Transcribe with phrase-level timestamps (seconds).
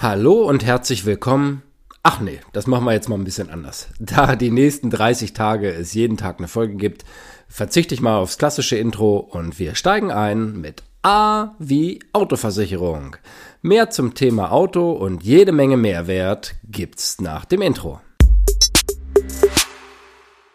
[0.00, 1.64] Hallo und herzlich willkommen.
[2.04, 3.88] Ach nee, das machen wir jetzt mal ein bisschen anders.
[3.98, 7.04] Da die nächsten 30 Tage es jeden Tag eine Folge gibt,
[7.48, 13.16] verzichte ich mal aufs klassische Intro und wir steigen ein mit A wie Autoversicherung.
[13.60, 18.00] Mehr zum Thema Auto und jede Menge Mehrwert gibt's nach dem Intro.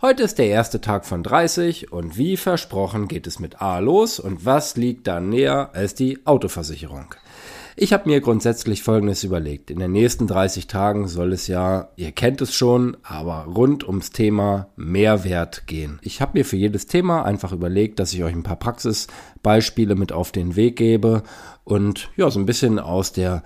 [0.00, 4.20] Heute ist der erste Tag von 30 und wie versprochen geht es mit A los
[4.20, 7.16] und was liegt da näher als die Autoversicherung?
[7.76, 9.68] Ich habe mir grundsätzlich Folgendes überlegt.
[9.68, 14.10] In den nächsten 30 Tagen soll es ja, ihr kennt es schon, aber rund ums
[14.10, 15.98] Thema Mehrwert gehen.
[16.00, 20.12] Ich habe mir für jedes Thema einfach überlegt, dass ich euch ein paar Praxisbeispiele mit
[20.12, 21.24] auf den Weg gebe
[21.64, 23.42] und ja, so ein bisschen aus der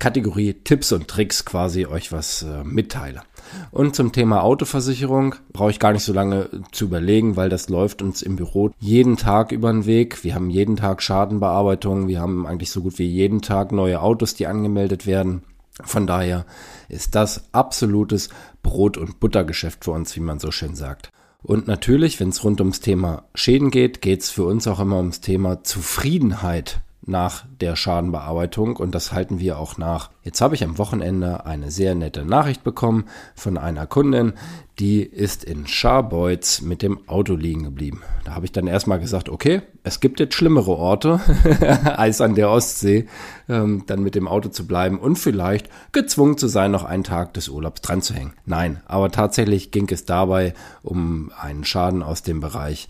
[0.00, 3.22] Kategorie Tipps und Tricks quasi euch was äh, mitteile.
[3.70, 8.02] Und zum Thema Autoversicherung brauche ich gar nicht so lange zu überlegen, weil das läuft
[8.02, 10.24] uns im Büro jeden Tag über den Weg.
[10.24, 12.08] Wir haben jeden Tag Schadenbearbeitung.
[12.08, 15.42] Wir haben eigentlich so gut wie jeden Tag neue Autos, die angemeldet werden.
[15.84, 16.44] Von daher
[16.88, 18.30] ist das absolutes
[18.62, 21.10] Brot- und Buttergeschäft für uns, wie man so schön sagt.
[21.42, 24.96] Und natürlich, wenn es rund ums Thema Schäden geht, geht es für uns auch immer
[24.96, 30.10] ums Thema Zufriedenheit nach der Schadenbearbeitung und das halten wir auch nach.
[30.22, 34.34] Jetzt habe ich am Wochenende eine sehr nette Nachricht bekommen von einer Kundin,
[34.78, 38.02] die ist in Scharbeutz mit dem Auto liegen geblieben.
[38.24, 41.20] Da habe ich dann erstmal gesagt, okay, es gibt jetzt schlimmere Orte
[41.96, 43.08] als an der Ostsee,
[43.48, 47.34] ähm, dann mit dem Auto zu bleiben und vielleicht gezwungen zu sein, noch einen Tag
[47.34, 48.34] des Urlaubs dran zu hängen.
[48.44, 52.88] Nein, aber tatsächlich ging es dabei um einen Schaden aus dem Bereich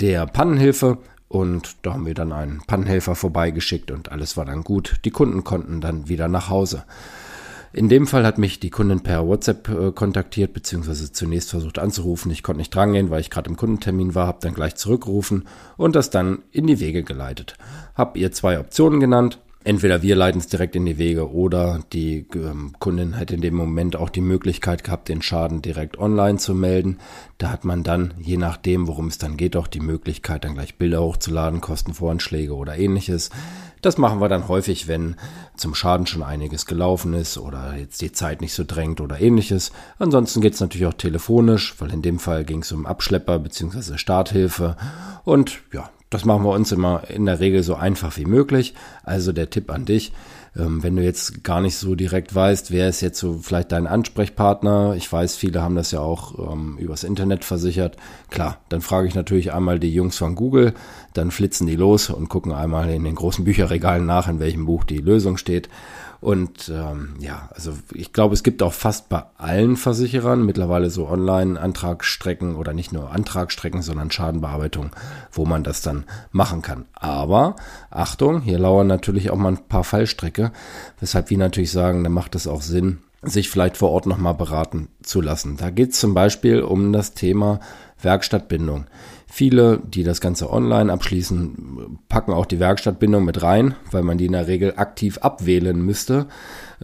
[0.00, 5.00] der Pannenhilfe und da haben wir dann einen Pannenhelfer vorbeigeschickt und alles war dann gut.
[5.04, 6.84] Die Kunden konnten dann wieder nach Hause.
[7.72, 12.30] In dem Fall hat mich die Kundin per WhatsApp äh, kontaktiert, beziehungsweise zunächst versucht anzurufen.
[12.30, 15.96] Ich konnte nicht drangehen, weil ich gerade im Kundentermin war, habe dann gleich zurückgerufen und
[15.96, 17.56] das dann in die Wege geleitet.
[17.96, 22.26] Hab ihr zwei Optionen genannt entweder wir leiten es direkt in die Wege oder die
[22.34, 26.54] ähm, Kundin hätte in dem Moment auch die Möglichkeit gehabt, den Schaden direkt online zu
[26.54, 26.98] melden.
[27.38, 30.76] Da hat man dann, je nachdem, worum es dann geht, auch die Möglichkeit, dann gleich
[30.76, 33.30] Bilder hochzuladen, Kostenvoranschläge oder ähnliches.
[33.80, 35.16] Das machen wir dann häufig, wenn
[35.56, 39.72] zum Schaden schon einiges gelaufen ist oder jetzt die Zeit nicht so drängt oder ähnliches.
[39.98, 43.98] Ansonsten geht es natürlich auch telefonisch, weil in dem Fall ging es um Abschlepper bzw.
[43.98, 44.76] Starthilfe.
[45.24, 48.74] Und ja, das machen wir uns immer in der Regel so einfach wie möglich.
[49.02, 50.12] Also der Tipp an dich,
[50.56, 53.88] ähm, wenn du jetzt gar nicht so direkt weißt, wer ist jetzt so vielleicht dein
[53.88, 54.94] Ansprechpartner.
[54.96, 57.96] Ich weiß, viele haben das ja auch ähm, übers Internet versichert.
[58.30, 60.74] Klar, dann frage ich natürlich einmal die Jungs von Google,
[61.14, 64.84] dann flitzen die los und gucken einmal in den großen Bücherregalen nach, in welchem Buch
[64.84, 65.68] die Lösung steht.
[66.24, 71.06] Und ähm, ja, also ich glaube, es gibt auch fast bei allen Versicherern mittlerweile so
[71.06, 74.96] Online-Antragsstrecken oder nicht nur Antragsstrecken, sondern Schadenbearbeitung,
[75.30, 76.86] wo man das dann machen kann.
[76.94, 77.56] Aber
[77.90, 80.50] Achtung, hier lauern natürlich auch mal ein paar Fallstrecke,
[80.98, 84.88] weshalb wir natürlich sagen, da macht es auch Sinn, sich vielleicht vor Ort nochmal beraten
[85.02, 85.58] zu lassen.
[85.58, 87.60] Da geht es zum Beispiel um das Thema
[88.04, 88.86] Werkstattbindung.
[89.26, 94.26] Viele, die das Ganze online abschließen, packen auch die Werkstattbindung mit rein, weil man die
[94.26, 96.26] in der Regel aktiv abwählen müsste,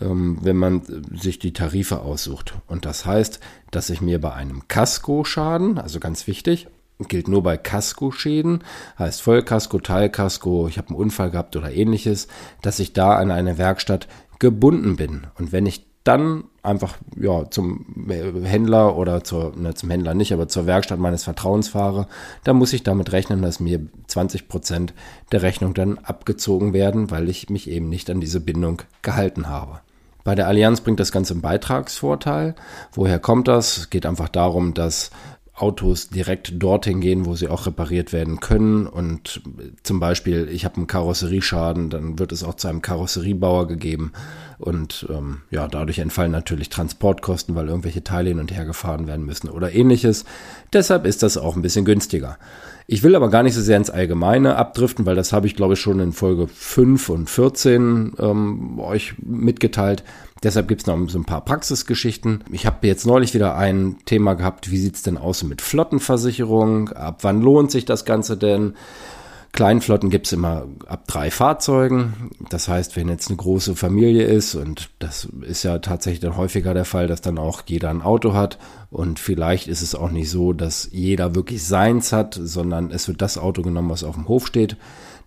[0.00, 0.82] ähm, wenn man
[1.14, 2.54] sich die Tarife aussucht.
[2.66, 6.66] Und das heißt, dass ich mir bei einem Kaskoschaden, also ganz wichtig,
[7.08, 8.64] gilt nur bei Kaskoschäden,
[8.98, 12.28] heißt Vollkasko, Teilkasko, ich habe einen Unfall gehabt oder ähnliches,
[12.62, 15.26] dass ich da an eine Werkstatt gebunden bin.
[15.38, 18.06] Und wenn ich dann einfach ja zum
[18.44, 22.06] Händler oder zur, ne, zum Händler nicht, aber zur Werkstatt meines Vertrauens fahre,
[22.44, 24.94] dann muss ich damit rechnen, dass mir 20 Prozent
[25.32, 29.80] der Rechnung dann abgezogen werden, weil ich mich eben nicht an diese Bindung gehalten habe.
[30.22, 32.54] Bei der Allianz bringt das Ganze einen Beitragsvorteil.
[32.92, 33.78] Woher kommt das?
[33.78, 35.10] Es geht einfach darum, dass
[35.60, 38.86] Autos direkt dorthin gehen, wo sie auch repariert werden können.
[38.86, 39.42] Und
[39.82, 44.12] zum Beispiel, ich habe einen Karosserieschaden, dann wird es auch zu einem Karosseriebauer gegeben.
[44.58, 49.24] Und ähm, ja, dadurch entfallen natürlich Transportkosten, weil irgendwelche Teile hin und her gefahren werden
[49.24, 50.24] müssen oder ähnliches.
[50.72, 52.38] Deshalb ist das auch ein bisschen günstiger.
[52.92, 55.74] Ich will aber gar nicht so sehr ins Allgemeine abdriften, weil das habe ich, glaube
[55.74, 60.02] ich, schon in Folge 5 und 14 ähm, euch mitgeteilt.
[60.42, 62.42] Deshalb gibt es noch so ein paar Praxisgeschichten.
[62.50, 66.88] Ich habe jetzt neulich wieder ein Thema gehabt, wie sieht's denn aus mit Flottenversicherung?
[66.88, 68.74] Ab wann lohnt sich das Ganze denn?
[69.52, 72.30] Kleinflotten gibt's immer ab drei Fahrzeugen.
[72.50, 76.72] Das heißt, wenn jetzt eine große Familie ist, und das ist ja tatsächlich dann häufiger
[76.72, 78.58] der Fall, dass dann auch jeder ein Auto hat.
[78.90, 83.22] Und vielleicht ist es auch nicht so, dass jeder wirklich seins hat, sondern es wird
[83.22, 84.76] das Auto genommen, was auf dem Hof steht.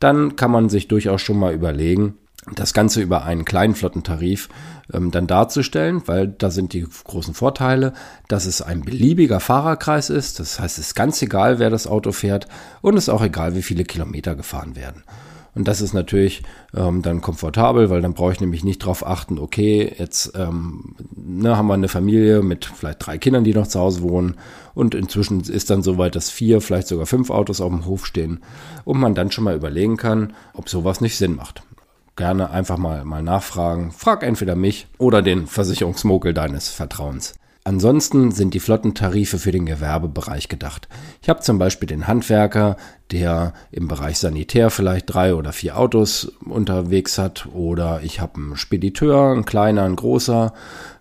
[0.00, 2.14] Dann kann man sich durchaus schon mal überlegen,
[2.54, 4.48] das Ganze über einen kleinen Flottentarif
[4.92, 7.92] ähm, dann darzustellen, weil da sind die großen Vorteile,
[8.28, 10.40] dass es ein beliebiger Fahrerkreis ist.
[10.40, 12.48] Das heißt, es ist ganz egal, wer das Auto fährt
[12.80, 15.04] und es ist auch egal, wie viele Kilometer gefahren werden.
[15.54, 16.42] Und das ist natürlich
[16.76, 21.56] ähm, dann komfortabel, weil dann brauche ich nämlich nicht drauf achten, okay, jetzt ähm, ne,
[21.56, 24.36] haben wir eine Familie mit vielleicht drei Kindern, die noch zu Hause wohnen.
[24.74, 28.40] Und inzwischen ist dann soweit, dass vier, vielleicht sogar fünf Autos auf dem Hof stehen.
[28.84, 31.64] Und man dann schon mal überlegen kann, ob sowas nicht Sinn macht.
[32.20, 33.92] Gerne einfach mal, mal nachfragen.
[33.92, 37.32] Frag entweder mich oder den Versicherungsmokel deines Vertrauens.
[37.64, 40.86] Ansonsten sind die Flottentarife für den Gewerbebereich gedacht.
[41.22, 42.76] Ich habe zum Beispiel den Handwerker,
[43.10, 48.56] der im Bereich Sanitär vielleicht drei oder vier Autos unterwegs hat, oder ich habe einen
[48.58, 50.52] Spediteur, ein kleiner, ein großer,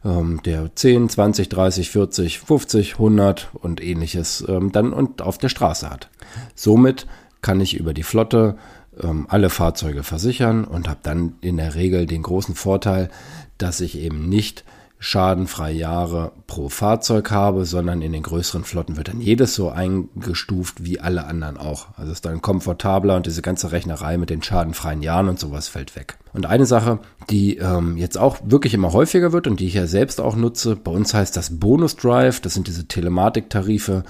[0.06, 5.50] ähm, der 10, 20, 30, 40, 50, 100 und ähnliches ähm, dann und auf der
[5.50, 6.10] Straße hat.
[6.56, 7.08] Somit
[7.42, 8.56] kann ich über die Flotte
[9.02, 13.10] ähm, alle Fahrzeuge versichern und habe dann in der Regel den großen Vorteil,
[13.58, 14.64] dass ich eben nicht
[15.02, 20.84] schadenfreie Jahre pro Fahrzeug habe, sondern in den größeren Flotten wird dann jedes so eingestuft
[20.84, 21.88] wie alle anderen auch.
[21.96, 25.96] Also ist dann komfortabler und diese ganze Rechnerei mit den schadenfreien Jahren und sowas fällt
[25.96, 26.18] weg.
[26.34, 27.00] Und eine Sache,
[27.30, 30.76] die ähm, jetzt auch wirklich immer häufiger wird und die ich ja selbst auch nutze,
[30.76, 34.04] bei uns heißt das Bonus Drive, das sind diese Telematik-Tarife.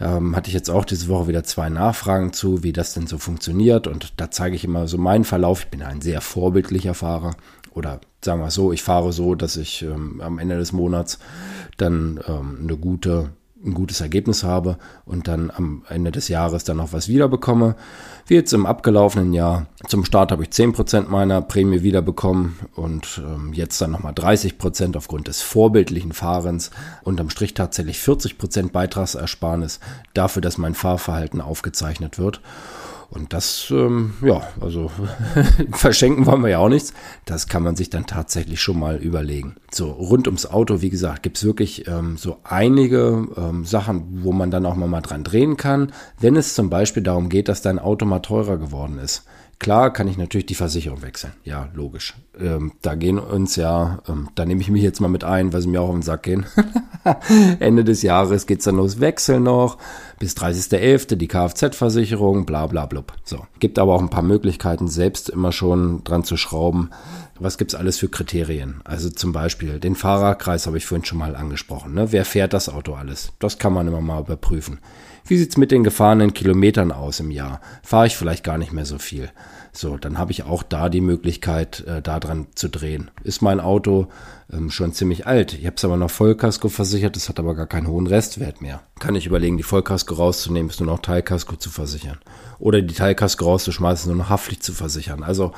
[0.00, 3.18] Ähm, hatte ich jetzt auch diese Woche wieder zwei Nachfragen zu, wie das denn so
[3.18, 3.86] funktioniert.
[3.86, 5.64] Und da zeige ich immer so meinen Verlauf.
[5.64, 7.36] Ich bin ein sehr vorbildlicher Fahrer
[7.72, 11.18] oder sagen wir so, ich fahre so, dass ich ähm, am Ende des Monats
[11.76, 13.30] dann ähm, eine gute,
[13.64, 17.76] ein gutes Ergebnis habe und dann am Ende des Jahres dann noch was wiederbekomme.
[18.26, 19.66] Wie jetzt im abgelaufenen Jahr.
[19.86, 25.28] Zum Start habe ich 10% meiner Prämie wiederbekommen und ähm, jetzt dann nochmal 30% aufgrund
[25.28, 26.70] des vorbildlichen Fahrens.
[27.02, 29.80] Unterm Strich tatsächlich 40% Beitragsersparnis
[30.14, 32.40] dafür, dass mein Fahrverhalten aufgezeichnet wird.
[33.10, 34.90] Und das, ähm, ja, also
[35.72, 36.94] verschenken wollen wir ja auch nichts.
[37.24, 39.56] Das kann man sich dann tatsächlich schon mal überlegen.
[39.72, 44.52] So, rund ums Auto, wie gesagt, gibt's wirklich ähm, so einige ähm, Sachen, wo man
[44.52, 45.92] dann auch mal, dran drehen kann.
[46.20, 49.24] Wenn es zum Beispiel darum geht, dass dein Auto mal teurer geworden ist.
[49.58, 51.32] Klar kann ich natürlich die Versicherung wechseln.
[51.44, 52.14] Ja, logisch.
[52.38, 55.60] Ähm, da gehen uns ja, ähm, da nehme ich mich jetzt mal mit ein, weil
[55.60, 56.46] sie mir auch auf den Sack gehen.
[57.60, 59.78] Ende des Jahres geht's dann los, Wechsel noch,
[60.18, 61.16] bis 30.11.
[61.16, 63.12] die Kfz-Versicherung, bla bla blub.
[63.24, 63.46] So.
[63.58, 66.90] Gibt aber auch ein paar Möglichkeiten, selbst immer schon dran zu schrauben.
[67.38, 68.82] Was gibt's alles für Kriterien?
[68.84, 71.94] Also zum Beispiel den Fahrerkreis habe ich vorhin schon mal angesprochen.
[71.94, 72.12] Ne?
[72.12, 73.32] Wer fährt das Auto alles?
[73.38, 74.78] Das kann man immer mal überprüfen.
[75.26, 77.60] Wie sieht's mit den gefahrenen Kilometern aus im Jahr?
[77.82, 79.30] Fahre ich vielleicht gar nicht mehr so viel?
[79.72, 83.10] So, dann habe ich auch da die Möglichkeit, äh, da dran zu drehen.
[83.22, 84.08] Ist mein Auto
[84.52, 85.54] ähm, schon ziemlich alt.
[85.54, 88.82] Ich habe es aber noch Vollkasko versichert, das hat aber gar keinen hohen Restwert mehr.
[88.98, 92.18] Kann ich überlegen, die Vollkasko rauszunehmen, ist nur noch Teilkasko zu versichern.
[92.58, 95.22] Oder die Teilkasko rauszuschmeißen, nur noch Haftpflicht zu versichern.
[95.22, 95.52] Also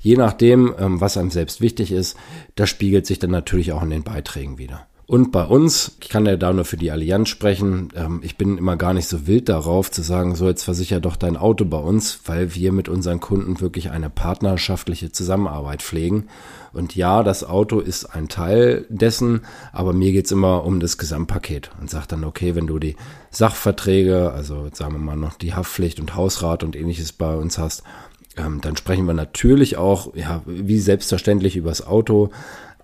[0.00, 2.16] je nachdem, ähm, was einem selbst wichtig ist,
[2.54, 4.86] das spiegelt sich dann natürlich auch in den Beiträgen wieder.
[5.06, 8.56] Und bei uns, ich kann ja da nur für die Allianz sprechen, ähm, ich bin
[8.56, 11.76] immer gar nicht so wild darauf zu sagen, so jetzt versicher doch dein Auto bei
[11.76, 16.28] uns, weil wir mit unseren Kunden wirklich eine partnerschaftliche Zusammenarbeit pflegen.
[16.72, 19.42] Und ja, das Auto ist ein Teil dessen,
[19.72, 22.96] aber mir geht's immer um das Gesamtpaket und sag dann, okay, wenn du die
[23.30, 27.82] Sachverträge, also sagen wir mal noch die Haftpflicht und Hausrat und ähnliches bei uns hast,
[28.36, 32.30] ähm, dann sprechen wir natürlich auch, ja, wie selbstverständlich übers Auto,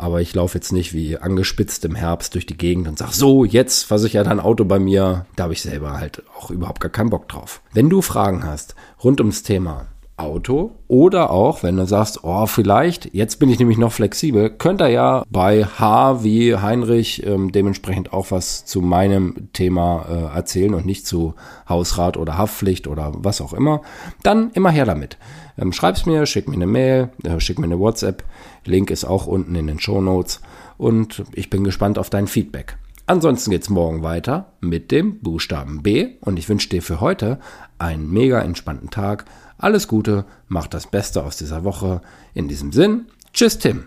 [0.01, 3.45] aber ich laufe jetzt nicht wie angespitzt im Herbst durch die Gegend und sag so,
[3.45, 5.27] jetzt versichert ein Auto bei mir.
[5.37, 7.61] Da habe ich selber halt auch überhaupt gar keinen Bock drauf.
[7.75, 8.75] Wenn du Fragen hast
[9.05, 13.79] rund ums Thema Auto oder auch, wenn du sagst, oh, vielleicht, jetzt bin ich nämlich
[13.79, 19.49] noch flexibel, könnt ihr ja bei H wie Heinrich ähm, dementsprechend auch was zu meinem
[19.53, 21.35] Thema äh, erzählen und nicht zu
[21.69, 23.83] Hausrat oder Haftpflicht oder was auch immer,
[24.23, 25.17] dann immer her damit.
[25.61, 28.25] Ähm, schreib's mir, schick mir eine Mail, äh, schick mir eine WhatsApp.
[28.65, 30.41] Link ist auch unten in den Show Notes
[30.79, 32.77] und ich bin gespannt auf dein Feedback.
[33.07, 37.41] Ansonsten geht's morgen weiter mit dem Buchstaben B und ich wünsche dir für heute
[37.79, 39.25] einen mega entspannten Tag.
[39.59, 42.01] Alles Gute, mach das Beste aus dieser Woche.
[42.35, 43.85] In diesem Sinn, tschüss Tim.